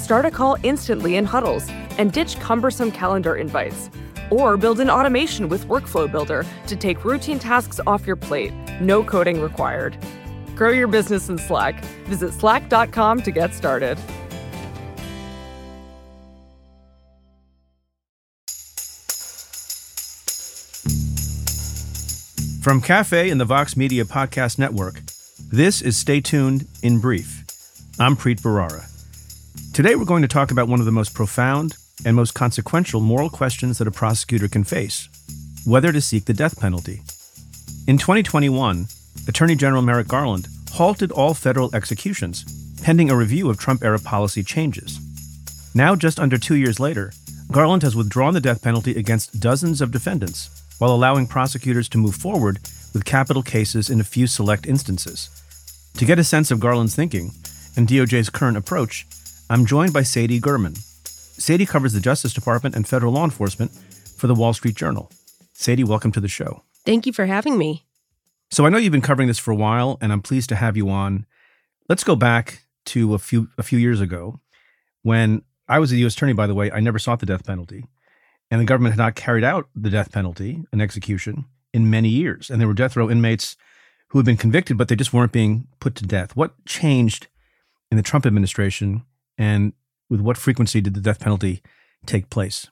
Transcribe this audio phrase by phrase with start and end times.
[0.00, 1.68] Start a call instantly in huddles
[1.98, 3.90] and ditch cumbersome calendar invites.
[4.30, 8.52] Or build an automation with Workflow Builder to take routine tasks off your plate.
[8.80, 9.98] No coding required.
[10.56, 11.84] Grow your business in Slack.
[12.06, 13.98] Visit slack.com to get started.
[22.62, 25.00] From Cafe and the Vox Media Podcast Network,
[25.52, 27.44] this is Stay Tuned in Brief.
[27.98, 28.89] I'm Preet Bharara.
[29.80, 33.30] Today we're going to talk about one of the most profound and most consequential moral
[33.30, 35.08] questions that a prosecutor can face
[35.64, 37.00] whether to seek the death penalty.
[37.86, 38.88] In 2021,
[39.26, 42.44] Attorney General Merrick Garland halted all federal executions
[42.82, 45.00] pending a review of Trump era policy changes.
[45.74, 47.14] Now, just under two years later,
[47.50, 52.16] Garland has withdrawn the death penalty against dozens of defendants while allowing prosecutors to move
[52.16, 52.58] forward
[52.92, 55.30] with capital cases in a few select instances.
[55.94, 57.30] To get a sense of Garland's thinking
[57.78, 59.06] and DOJ's current approach,
[59.50, 60.76] I'm joined by Sadie Gurman.
[61.06, 63.72] Sadie covers the Justice Department and federal law enforcement
[64.16, 65.10] for the Wall Street Journal.
[65.52, 66.62] Sadie, welcome to the show.
[66.86, 67.84] Thank you for having me.
[68.50, 70.76] So I know you've been covering this for a while, and I'm pleased to have
[70.76, 71.26] you on.
[71.88, 74.40] Let's go back to a few a few years ago
[75.02, 76.14] when I was a U.S.
[76.14, 76.32] attorney.
[76.32, 77.84] By the way, I never sought the death penalty
[78.50, 82.50] and the government had not carried out the death penalty, an execution, in many years.
[82.50, 83.56] And there were death row inmates
[84.08, 86.34] who had been convicted, but they just weren't being put to death.
[86.34, 87.28] What changed
[87.90, 89.04] in the Trump administration,
[89.40, 89.72] and
[90.10, 91.62] with what frequency did the death penalty
[92.04, 92.68] take place?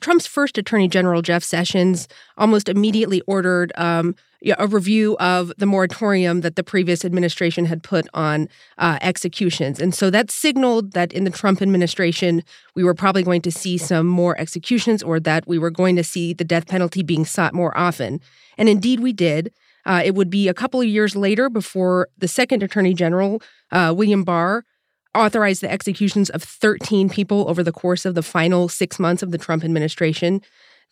[0.00, 4.14] Trump's first Attorney General, Jeff Sessions, almost immediately ordered um,
[4.58, 9.80] a review of the moratorium that the previous administration had put on uh, executions.
[9.80, 12.42] And so that signaled that in the Trump administration,
[12.74, 16.04] we were probably going to see some more executions or that we were going to
[16.04, 18.20] see the death penalty being sought more often.
[18.58, 19.52] And indeed, we did.
[19.86, 23.40] Uh, it would be a couple of years later before the second Attorney General,
[23.70, 24.64] uh, William Barr,
[25.14, 29.30] authorized the executions of 13 people over the course of the final six months of
[29.30, 30.40] the Trump administration.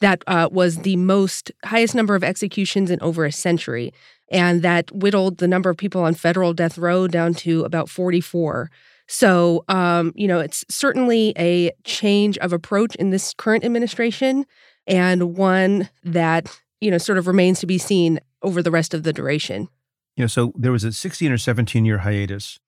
[0.00, 3.92] That uh, was the most highest number of executions in over a century,
[4.30, 8.70] and that whittled the number of people on federal death row down to about 44.
[9.08, 14.46] So, um, you know, it's certainly a change of approach in this current administration,
[14.86, 19.02] and one that you know sort of remains to be seen over the rest of
[19.02, 19.68] the duration.
[20.16, 22.58] You know, so there was a 16 or 17 year hiatus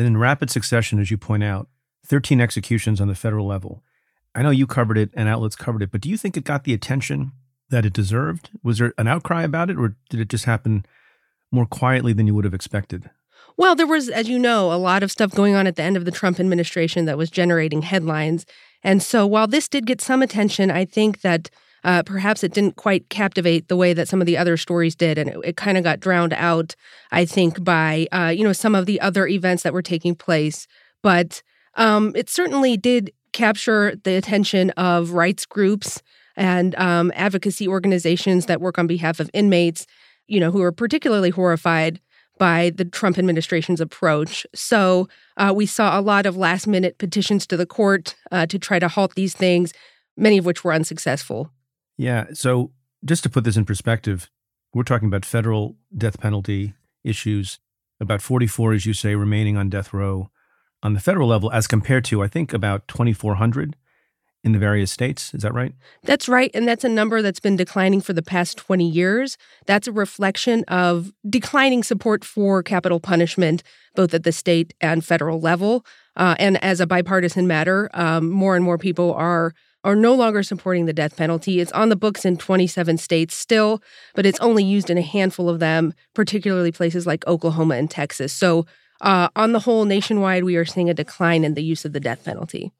[0.00, 1.68] then, in rapid succession, as you point out,
[2.06, 3.82] 13 executions on the federal level.
[4.34, 6.64] I know you covered it and outlets covered it, but do you think it got
[6.64, 7.32] the attention
[7.68, 8.50] that it deserved?
[8.62, 10.86] Was there an outcry about it, or did it just happen
[11.52, 13.10] more quietly than you would have expected?
[13.56, 15.96] Well, there was, as you know, a lot of stuff going on at the end
[15.96, 18.46] of the Trump administration that was generating headlines.
[18.82, 21.50] And so while this did get some attention, I think that
[21.84, 25.18] uh, perhaps it didn't quite captivate the way that some of the other stories did,
[25.18, 26.74] and it, it kind of got drowned out.
[27.10, 30.66] I think by uh, you know some of the other events that were taking place,
[31.02, 31.42] but
[31.74, 36.02] um, it certainly did capture the attention of rights groups
[36.36, 39.86] and um, advocacy organizations that work on behalf of inmates.
[40.26, 42.00] You know, who are particularly horrified
[42.40, 44.46] by the Trump administration's approach.
[44.54, 48.58] So uh, we saw a lot of last minute petitions to the court uh, to
[48.58, 49.74] try to halt these things,
[50.16, 51.50] many of which were unsuccessful.
[52.00, 52.28] Yeah.
[52.32, 52.72] So
[53.04, 54.30] just to put this in perspective,
[54.72, 56.72] we're talking about federal death penalty
[57.04, 57.58] issues,
[58.00, 60.30] about 44, as you say, remaining on death row
[60.82, 63.76] on the federal level, as compared to, I think, about 2,400
[64.42, 65.34] in the various states.
[65.34, 65.74] Is that right?
[66.02, 66.50] That's right.
[66.54, 69.36] And that's a number that's been declining for the past 20 years.
[69.66, 73.62] That's a reflection of declining support for capital punishment,
[73.94, 75.84] both at the state and federal level.
[76.16, 79.52] Uh, and as a bipartisan matter, um, more and more people are
[79.84, 81.60] are no longer supporting the death penalty.
[81.60, 83.82] It's on the books in 27 states still,
[84.14, 88.32] but it's only used in a handful of them, particularly places like Oklahoma and Texas.
[88.32, 88.66] So,
[89.00, 92.00] uh, on the whole, nationwide, we are seeing a decline in the use of the
[92.00, 92.70] death penalty.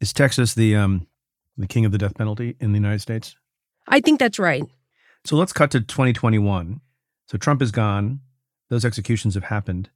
[0.00, 1.06] Is Texas the um,
[1.56, 3.36] the king of the death penalty in the United States?
[3.86, 4.64] I think that's right.
[5.24, 6.80] So let's cut to 2021.
[7.26, 8.20] So Trump is gone.
[8.70, 9.90] Those executions have happened.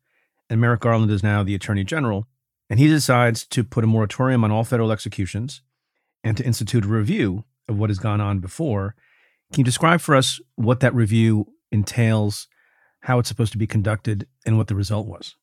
[0.49, 2.27] And Merrick Garland is now the attorney general.
[2.71, 5.63] And he decides to put a moratorium on all federal executions
[6.25, 8.95] and to institute a review of what has gone on before.
[9.53, 12.49] Can you describe for us what that review entails,
[13.01, 15.37] how it's supposed to be conducted, and what the result was?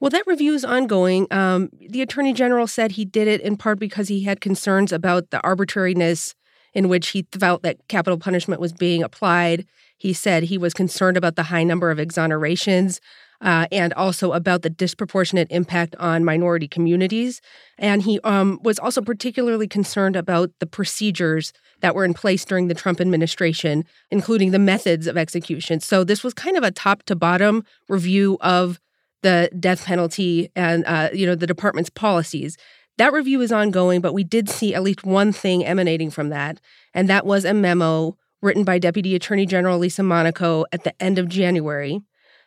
[0.00, 1.26] Well, that review is ongoing.
[1.30, 5.30] Um, the attorney general said he did it in part because he had concerns about
[5.30, 6.34] the arbitrariness
[6.74, 9.66] in which he felt that capital punishment was being applied.
[9.96, 13.00] He said he was concerned about the high number of exonerations
[13.44, 17.42] uh, and also about the disproportionate impact on minority communities.
[17.78, 22.68] And he um, was also particularly concerned about the procedures that were in place during
[22.68, 25.80] the Trump administration, including the methods of execution.
[25.80, 28.80] So this was kind of a top to bottom review of
[29.22, 32.56] the death penalty and uh, you know the department's policies.
[32.96, 36.60] That review is ongoing, but we did see at least one thing emanating from that,
[36.92, 41.18] and that was a memo written by Deputy Attorney General Lisa Monaco at the end
[41.18, 42.00] of January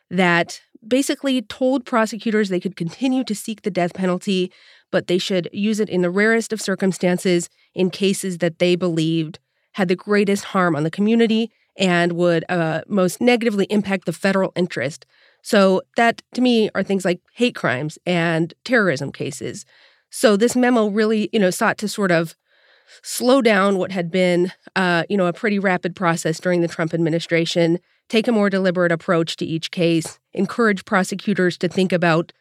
[0.10, 4.52] that basically told prosecutors they could continue to seek the death penalty,
[4.92, 9.40] but they should use it in the rarest of circumstances in cases that they believed
[9.74, 14.52] had the greatest harm on the community and would uh, most negatively impact the federal
[14.56, 15.06] interest.
[15.44, 19.66] So, that to me are things like hate crimes and terrorism cases.
[20.10, 22.36] So, this memo really, you know, sought to sort of
[23.04, 26.94] slow down what had been, uh, you know, a pretty rapid process during the Trump
[26.94, 27.80] administration,
[28.10, 32.32] take a more deliberate approach to each case, encourage prosecutors to think about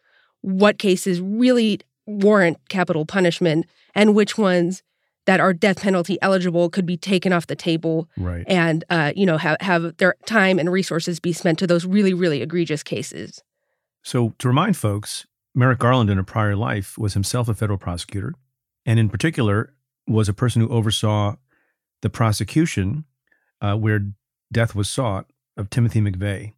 [0.42, 4.82] what cases really warrant capital punishment and which ones
[5.26, 8.44] that are death penalty eligible could be taken off the table right.
[8.46, 12.14] and uh, you know have, have their time and resources be spent to those really
[12.14, 13.42] really egregious cases
[14.02, 18.32] so to remind folks merrick garland in a prior life was himself a federal prosecutor
[18.84, 19.74] and in particular
[20.06, 21.36] was a person who oversaw
[22.02, 23.04] the prosecution
[23.60, 24.08] uh, where
[24.52, 25.26] death was sought
[25.56, 26.52] of Timothy McVeigh.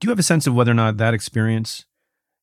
[0.00, 1.84] Do you have a sense of whether or not that experience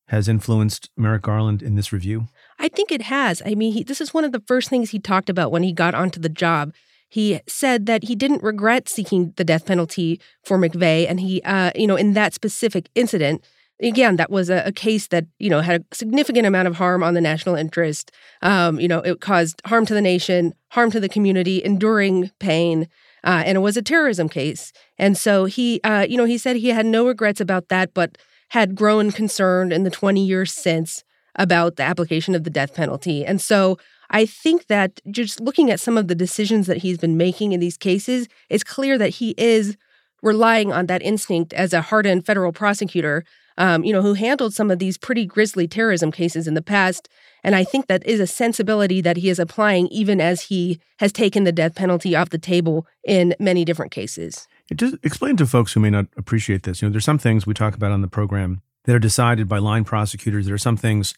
[0.08, 2.26] has influenced Merrick Garland in this review?
[2.58, 3.42] I think it has.
[3.44, 5.72] I mean, he, this is one of the first things he talked about when he
[5.72, 6.72] got onto the job.
[7.08, 11.72] He said that he didn't regret seeking the death penalty for McVeigh, and he, uh,
[11.74, 13.44] you know, in that specific incident,
[13.82, 17.02] again, that was a, a, case that you know had a significant amount of harm
[17.02, 18.12] on the national interest.
[18.42, 22.88] Um, you know, it caused harm to the nation, harm to the community, enduring pain,
[23.24, 24.72] uh, and it was a terrorism case.
[24.98, 28.18] And so he, uh, you know, he said he had no regrets about that, but
[28.48, 31.04] had grown concerned in the 20 years since
[31.36, 33.24] about the application of the death penalty.
[33.24, 33.78] And so
[34.10, 37.60] I think that just looking at some of the decisions that he's been making in
[37.60, 39.76] these cases, it's clear that he is
[40.22, 43.24] relying on that instinct as a hardened federal prosecutor
[43.60, 47.10] um, you know, who handled some of these pretty grisly terrorism cases in the past.
[47.44, 51.12] And I think that is a sensibility that he is applying even as he has
[51.12, 54.48] taken the death penalty off the table in many different cases.
[54.74, 56.80] Just explain to folks who may not appreciate this.
[56.80, 59.58] You know, there's some things we talk about on the program that are decided by
[59.58, 60.46] line prosecutors.
[60.46, 61.14] There are some things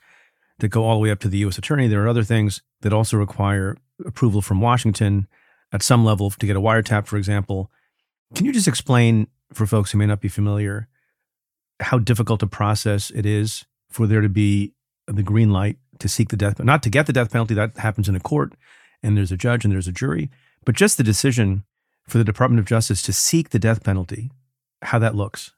[0.59, 1.59] that go all the way up to the U.S.
[1.59, 1.87] attorney.
[1.87, 5.29] There are other things that also require approval from Washington
[5.73, 7.71] at some level to get a wiretap, for example.
[8.35, 10.89] Can you just explain for folks who may not be familiar
[11.83, 14.73] how difficult a process it is for there to be
[15.07, 17.55] the green light to seek the death, not to get the death penalty.
[17.55, 18.55] That happens in a court,
[19.03, 20.31] and there's a judge and there's a jury.
[20.65, 21.65] But just the decision
[22.09, 24.31] for the Department of Justice to seek the death penalty,
[24.83, 25.53] how that looks.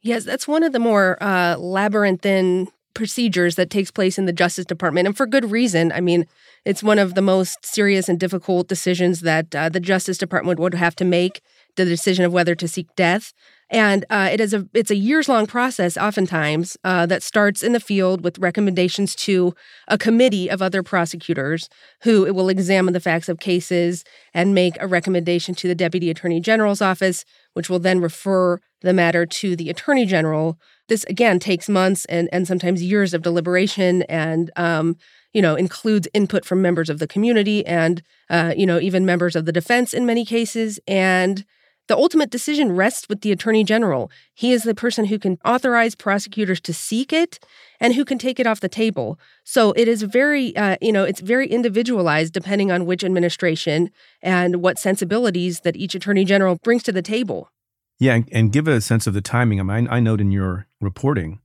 [0.00, 4.64] Yes, that's one of the more uh, labyrinthine procedures that takes place in the Justice
[4.64, 5.92] Department, and for good reason.
[5.92, 6.26] I mean,
[6.64, 10.74] it's one of the most serious and difficult decisions that uh, the Justice Department would
[10.74, 11.40] have to make
[11.84, 13.32] the decision of whether to seek death.
[13.70, 17.72] And uh, it is a it's a years long process, oftentimes uh, that starts in
[17.72, 19.54] the field with recommendations to
[19.88, 21.68] a committee of other prosecutors
[22.02, 26.40] who will examine the facts of cases and make a recommendation to the deputy attorney
[26.40, 30.58] general's office, which will then refer the matter to the attorney general.
[30.88, 34.96] This again takes months and and sometimes years of deliberation and um,
[35.34, 39.36] you know includes input from members of the community and uh, you know even members
[39.36, 41.44] of the defense in many cases and
[41.88, 44.10] the ultimate decision rests with the Attorney General.
[44.34, 47.40] He is the person who can authorize prosecutors to seek it
[47.80, 49.18] and who can take it off the table.
[49.42, 53.90] So it is very, uh, you know, it's very individualized depending on which administration
[54.22, 57.50] and what sensibilities that each Attorney General brings to the table.
[57.98, 59.58] Yeah, and, give a sense of the timing.
[59.58, 61.40] I mean, I note in your reporting,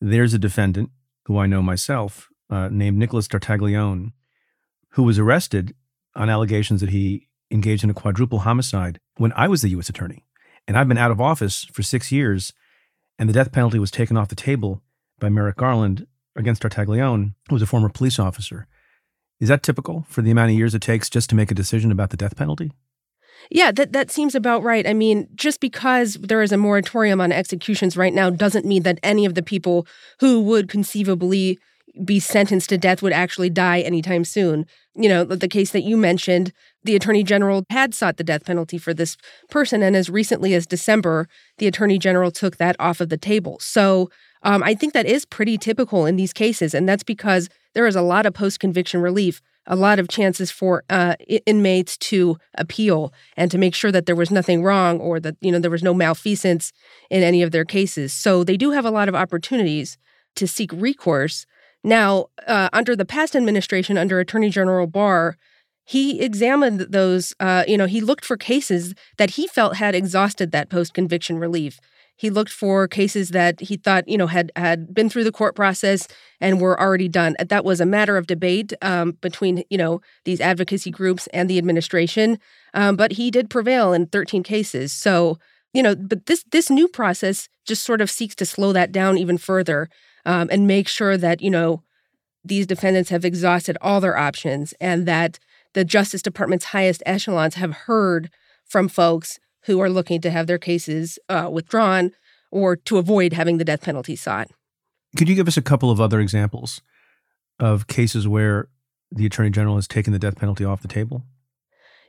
[0.00, 0.90] there's a defendant
[1.24, 4.12] who I know myself uh, named Nicholas Tartaglione,
[4.90, 5.74] who was arrested
[6.14, 9.88] on allegations that he engaged in a quadruple homicide when I was the U.S.
[9.88, 10.24] attorney.
[10.66, 12.52] And I've been out of office for six years,
[13.18, 14.82] and the death penalty was taken off the table
[15.18, 16.06] by Merrick Garland
[16.36, 18.66] against Tartaglione, who was a former police officer.
[19.40, 21.90] Is that typical for the amount of years it takes just to make a decision
[21.90, 22.72] about the death penalty?
[23.50, 24.86] Yeah, that, that seems about right.
[24.86, 29.00] I mean, just because there is a moratorium on executions right now doesn't mean that
[29.02, 29.86] any of the people
[30.20, 31.58] who would conceivably
[32.04, 34.66] be sentenced to death would actually die anytime soon.
[34.94, 36.52] You know, the case that you mentioned,
[36.84, 39.16] the attorney general had sought the death penalty for this
[39.50, 39.82] person.
[39.82, 43.58] And as recently as December, the attorney general took that off of the table.
[43.60, 44.10] So
[44.42, 46.74] um, I think that is pretty typical in these cases.
[46.74, 50.50] And that's because there is a lot of post conviction relief, a lot of chances
[50.50, 51.14] for uh,
[51.46, 55.52] inmates to appeal and to make sure that there was nothing wrong or that, you
[55.52, 56.72] know, there was no malfeasance
[57.10, 58.12] in any of their cases.
[58.12, 59.98] So they do have a lot of opportunities
[60.36, 61.46] to seek recourse.
[61.84, 65.36] Now, uh, under the past administration, under Attorney General Barr,
[65.84, 70.52] he examined those, uh, you know, he looked for cases that he felt had exhausted
[70.52, 71.80] that post conviction relief.
[72.16, 75.56] He looked for cases that he thought, you know, had had been through the court
[75.56, 76.06] process
[76.40, 77.34] and were already done.
[77.44, 81.58] That was a matter of debate um, between, you know, these advocacy groups and the
[81.58, 82.38] administration.
[82.74, 84.92] Um, but he did prevail in 13 cases.
[84.92, 85.38] So,
[85.72, 89.18] you know, but this this new process just sort of seeks to slow that down
[89.18, 89.88] even further
[90.24, 91.82] um, and make sure that, you know,
[92.44, 95.38] these defendants have exhausted all their options and that
[95.74, 98.30] the Justice Department's highest echelons have heard
[98.64, 102.12] from folks who are looking to have their cases uh, withdrawn
[102.50, 104.48] or to avoid having the death penalty sought.
[105.16, 106.80] Could you give us a couple of other examples
[107.58, 108.68] of cases where
[109.10, 111.22] the Attorney General has taken the death penalty off the table?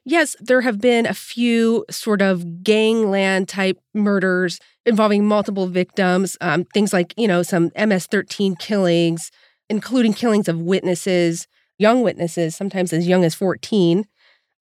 [0.05, 6.65] Yes, there have been a few sort of gangland type murders involving multiple victims, um,
[6.65, 9.31] things like, you know, some MS 13 killings,
[9.69, 14.05] including killings of witnesses, young witnesses, sometimes as young as 14.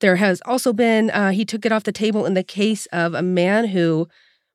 [0.00, 3.14] There has also been, uh, he took it off the table in the case of
[3.14, 4.06] a man who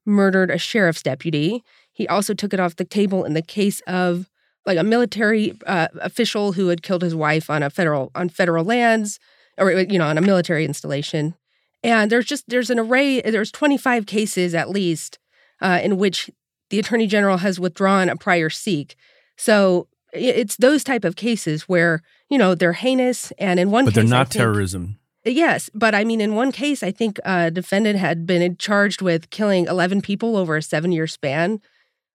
[0.06, 1.64] murdered a sheriff's deputy.
[1.92, 4.30] He also took it off the table in the case of
[4.66, 8.64] like a military uh, official who had killed his wife on a federal on federal
[8.64, 9.20] lands
[9.58, 11.36] or uh, you know on a military installation.
[11.84, 15.20] And there's just there's an array there's 25 cases at least
[15.62, 16.30] uh, in which
[16.70, 18.96] the attorney general has withdrawn a prior seek.
[19.38, 23.32] So it's those type of cases where you know they're heinous.
[23.38, 25.00] And in one but case, they're not think, terrorism.
[25.26, 25.70] Uh, yes.
[25.74, 29.66] But i mean in one case i think a defendant had been charged with killing
[29.66, 31.62] 11 people over a seven year span.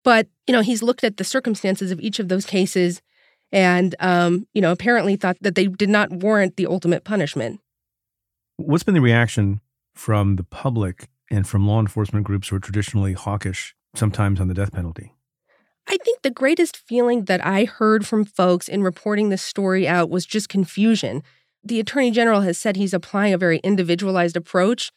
[0.04, 3.00] But you know he's looked at the circumstances of each of those cases
[3.52, 7.61] and um, you know apparently thought that they did not warrant the ultimate punishment.
[8.56, 9.61] What's been the reaction
[9.94, 14.54] from the public and from law enforcement groups who are traditionally hawkish sometimes on the
[14.54, 15.14] death penalty?
[15.88, 20.11] I think the greatest feeling that I heard from folks in reporting this story out
[20.11, 21.23] was just confusion.
[21.64, 24.92] The attorney general has said he's applying a very individualized approach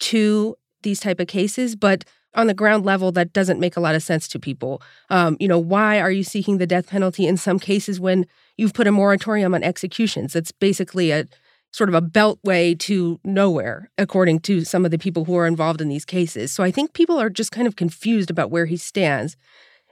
[0.00, 2.04] to these type of cases, but
[2.34, 4.82] on the ground level that doesn't make a lot of sense to people.
[5.10, 8.74] Um, you know, why are you seeking the death penalty in some cases when you've
[8.74, 10.36] put a moratorium on executions?
[10.36, 11.26] It's basically a
[11.70, 15.80] sort of a beltway to nowhere, according to some of the people who are involved
[15.80, 16.52] in these cases.
[16.52, 19.36] So I think people are just kind of confused about where he stands.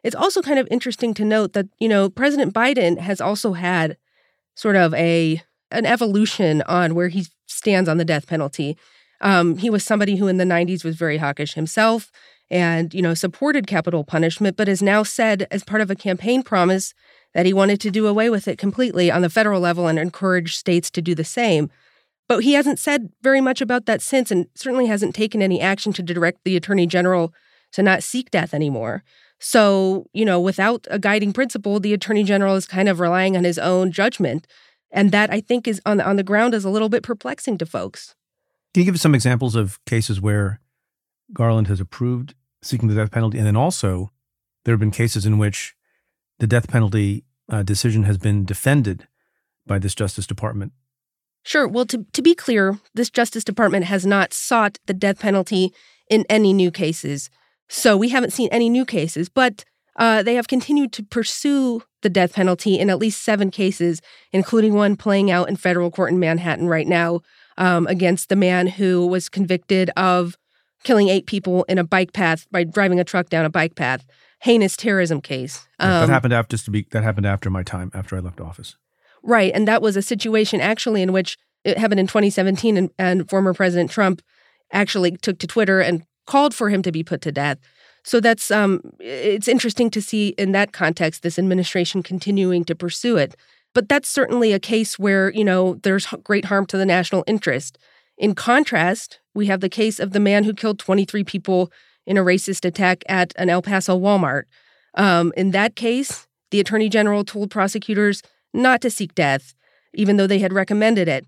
[0.03, 3.97] It's also kind of interesting to note that, you know, President Biden has also had
[4.55, 8.77] sort of a an evolution on where he stands on the death penalty.
[9.21, 12.11] Um, he was somebody who in the 90s was very hawkish himself
[12.51, 16.43] and, you know, supported capital punishment, but has now said as part of a campaign
[16.43, 16.95] promise
[17.35, 20.57] that he wanted to do away with it completely on the federal level and encourage
[20.57, 21.71] states to do the same.
[22.29, 25.93] But he hasn't said very much about that since and certainly hasn't taken any action
[25.95, 27.33] to direct the attorney general
[27.73, 29.05] to not seek death anymore.
[29.39, 33.45] So, you know, without a guiding principle, the attorney general is kind of relying on
[33.45, 34.47] his own judgment.
[34.91, 37.67] And that I think is on on the ground is a little bit perplexing to
[37.67, 38.16] folks.
[38.77, 40.61] Can you give us some examples of cases where
[41.33, 44.11] Garland has approved seeking the death penalty, and then also
[44.67, 45.75] there have been cases in which
[46.41, 49.09] the death penalty uh, decision has been defended
[49.67, 50.73] by this Justice Department?
[51.43, 51.67] Sure.
[51.67, 55.73] Well, to, to be clear, this Justice Department has not sought the death penalty
[56.11, 57.31] in any new cases.
[57.71, 59.65] So we haven't seen any new cases, but
[59.99, 64.03] uh, they have continued to pursue the death penalty in at least seven cases,
[64.35, 67.23] including one playing out in federal court in Manhattan right now,
[67.59, 70.37] um, against the man who was convicted of
[70.85, 74.05] killing eight people in a bike path by driving a truck down a bike path.
[74.41, 75.67] Heinous terrorism case.
[75.79, 78.41] Um, that happened after just to be that happened after my time after I left
[78.41, 78.77] office.
[79.23, 83.29] Right, and that was a situation actually in which it happened in 2017, and, and
[83.29, 84.23] former President Trump
[84.73, 87.59] actually took to Twitter and called for him to be put to death.
[88.05, 93.17] So that's um, it's interesting to see in that context this administration continuing to pursue
[93.17, 93.35] it.
[93.77, 97.77] But that's certainly a case where, you know, there's great harm to the national interest.
[98.17, 101.71] In contrast, we have the case of the man who killed 23 people
[102.07, 104.45] in a racist attack at an El Paso Walmart.
[104.95, 108.23] Um, in that case, the attorney general told prosecutors
[108.55, 109.53] not to seek death.
[109.93, 111.27] even though they had recommended it.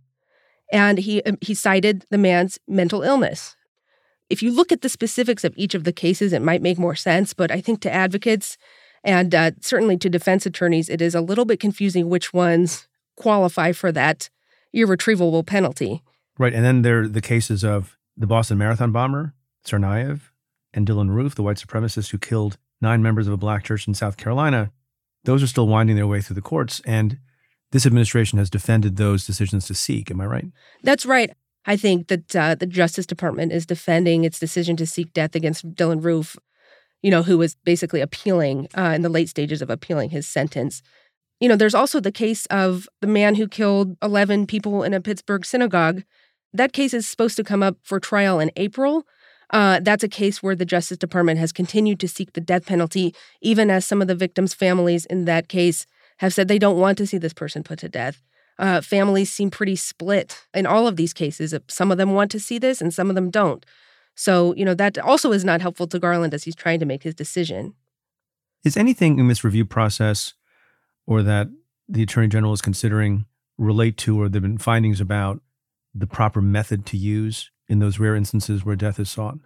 [0.73, 3.57] And he um, he cited the man's mental illness.
[4.31, 6.97] If you look at the specifics of each of the cases, it might make more
[6.97, 7.35] sense.
[7.35, 8.57] But I think to advocates
[9.09, 12.87] and uh, certainly to defense attorneys, it is a little bit confusing which ones
[13.17, 14.29] qualify for that
[14.75, 16.03] irretrievable penalty.
[16.39, 16.53] Right.
[16.53, 19.33] And then there are the cases of the Boston Marathon bomber,
[19.65, 20.21] Tsarnaev,
[20.75, 23.95] and Dylann Roof, the white supremacist who killed nine members of a black church in
[23.95, 24.73] South Carolina.
[25.25, 26.83] Those are still winding their way through the courts.
[26.85, 27.19] And
[27.73, 30.11] this administration has defended those decisions to seek.
[30.11, 30.47] Am I right?
[30.83, 31.31] That's right.
[31.65, 35.75] I think that uh, the Justice Department is defending its decision to seek death against
[35.75, 36.37] Dylann Roof,
[37.03, 40.83] you know, who was basically appealing uh, in the late stages of appealing his sentence.
[41.41, 45.01] You know, there's also the case of the man who killed 11 people in a
[45.01, 46.03] Pittsburgh synagogue.
[46.53, 49.07] That case is supposed to come up for trial in April.
[49.51, 53.15] Uh, that's a case where the Justice Department has continued to seek the death penalty,
[53.41, 55.87] even as some of the victims' families in that case
[56.19, 58.23] have said they don't want to see this person put to death.
[58.59, 61.55] Uh, families seem pretty split in all of these cases.
[61.69, 63.65] Some of them want to see this and some of them don't.
[64.19, 67.05] So, you know, that also is not helpful to Garland as he's trying to make
[67.05, 67.75] his decision.
[68.65, 70.35] Is anything in this review process
[71.07, 71.47] or that
[71.89, 73.27] the attorney general is considering
[73.59, 75.41] relate to or there have been findings about
[75.95, 79.39] the proper method to use in those rare instances where death is sought?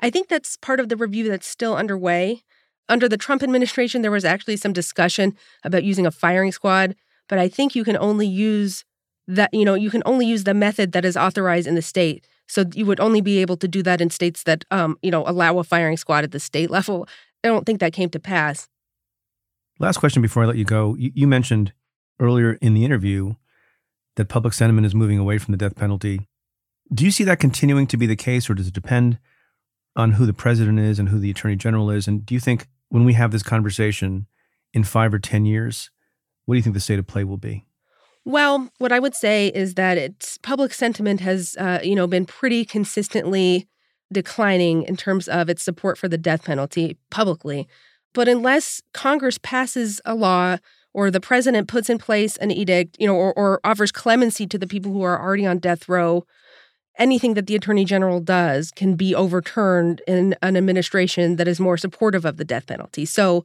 [0.00, 2.42] I think that's part of the review that's still underway.
[2.88, 6.96] Under the Trump administration, there was actually some discussion about using a firing squad,
[7.28, 8.84] but I think you can only use
[9.28, 12.26] that, you know, you can only use the method that is authorized in the state.
[12.48, 15.24] So you would only be able to do that in states that, um, you know,
[15.26, 17.08] allow a firing squad at the state level.
[17.42, 18.68] I don't think that came to pass.
[19.78, 20.94] Last question before I let you go.
[20.94, 21.72] You, you mentioned
[22.20, 23.34] earlier in the interview
[24.16, 26.28] that public sentiment is moving away from the death penalty.
[26.92, 29.18] Do you see that continuing to be the case, or does it depend
[29.96, 32.06] on who the president is and who the attorney general is?
[32.06, 34.26] And do you think when we have this conversation
[34.72, 35.90] in five or 10 years,
[36.44, 37.66] what do you think the state of play will be?
[38.24, 42.24] Well, what I would say is that it's public sentiment has, uh, you know, been
[42.24, 43.68] pretty consistently
[44.12, 47.68] declining in terms of its support for the death penalty publicly.
[48.14, 50.56] But unless Congress passes a law
[50.94, 54.56] or the president puts in place an edict, you know, or, or offers clemency to
[54.56, 56.24] the people who are already on death row,
[56.96, 61.76] anything that the attorney general does can be overturned in an administration that is more
[61.76, 63.04] supportive of the death penalty.
[63.04, 63.44] So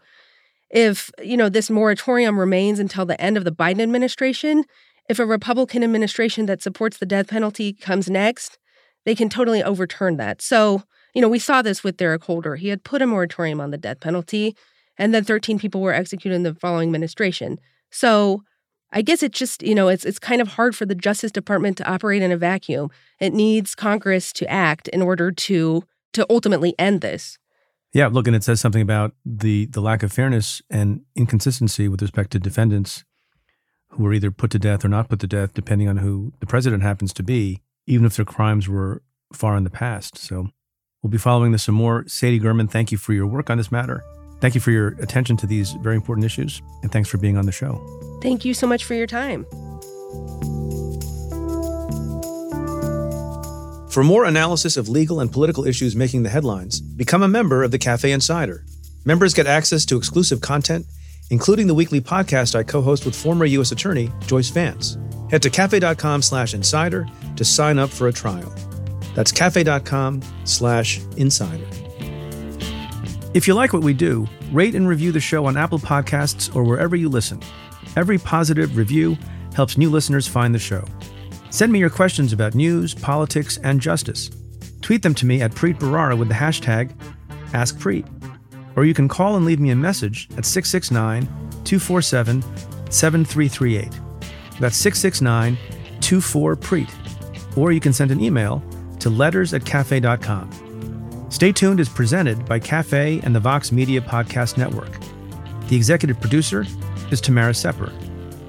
[0.70, 4.64] if, you know, this moratorium remains until the end of the Biden administration,
[5.10, 8.58] if a Republican administration that supports the death penalty comes next,
[9.06, 10.42] they can totally overturn that.
[10.42, 12.56] So you know, we saw this with Eric Holder.
[12.56, 14.56] He had put a moratorium on the death penalty,
[14.98, 17.60] and then 13 people were executed in the following administration.
[17.92, 18.44] So
[18.92, 21.78] I guess it's just, you know, it's it's kind of hard for the Justice Department
[21.78, 22.90] to operate in a vacuum.
[23.20, 27.38] It needs Congress to act in order to to ultimately end this.
[27.94, 32.02] Yeah, look, and it says something about the the lack of fairness and inconsistency with
[32.02, 33.04] respect to defendants
[33.90, 36.46] who were either put to death or not put to death, depending on who the
[36.46, 39.02] president happens to be, even if their crimes were
[39.34, 40.18] far in the past.
[40.18, 40.50] So
[41.02, 42.06] We'll be following this some more.
[42.08, 44.04] Sadie Gurman, thank you for your work on this matter.
[44.42, 47.46] Thank you for your attention to these very important issues, and thanks for being on
[47.46, 47.82] the show.
[48.22, 49.46] Thank you so much for your time.
[53.90, 57.72] For more analysis of legal and political issues making the headlines, become a member of
[57.72, 58.64] the Cafe Insider.
[59.04, 60.86] Members get access to exclusive content,
[61.32, 63.72] including the weekly podcast I co-host with former U.S.
[63.72, 65.00] Attorney Joyce Vance.
[65.32, 68.54] Head to cafe.com slash insider to sign up for a trial.
[69.16, 71.66] That's cafe.com slash insider.
[73.34, 76.64] If you like what we do, rate and review the show on Apple Podcasts or
[76.64, 77.42] wherever you listen.
[77.96, 79.18] Every positive review
[79.56, 80.86] helps new listeners find the show.
[81.52, 84.30] Send me your questions about news, politics, and justice.
[84.82, 86.94] Tweet them to me at Preet Bharara with the hashtag
[87.52, 88.06] AskPreet.
[88.76, 91.24] Or you can call and leave me a message at 669
[91.64, 92.42] 247
[92.92, 93.90] 7338.
[94.60, 95.58] That's 669
[96.02, 97.58] 24 Preet.
[97.58, 98.64] Or you can send an email
[99.00, 101.28] to letters at cafe.com.
[101.30, 104.92] Stay tuned is presented by Cafe and the Vox Media Podcast Network.
[105.68, 106.66] The executive producer
[107.12, 107.92] is Tamara Sepper.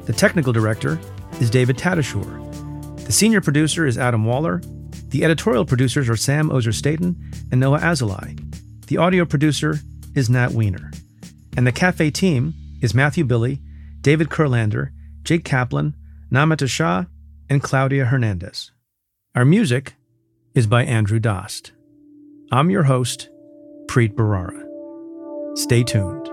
[0.07, 0.99] The technical director
[1.41, 2.50] is David Tatasciore.
[3.11, 4.63] The senior producer is Adam Waller.
[5.09, 7.17] The editorial producers are Sam Ozer Staten
[7.51, 8.39] and Noah Azulai.
[8.87, 9.81] The audio producer
[10.15, 10.93] is Nat Weiner.
[11.57, 13.59] And the Cafe team is Matthew Billy,
[14.01, 14.91] David Kurlander,
[15.25, 15.97] Jake Kaplan,
[16.31, 17.07] Namita Shah,
[17.49, 18.71] and Claudia Hernandez.
[19.35, 19.97] Our music
[20.55, 21.73] is by Andrew Dost.
[22.53, 23.29] I'm your host,
[23.87, 25.59] Preet Bharara.
[25.59, 26.30] Stay tuned.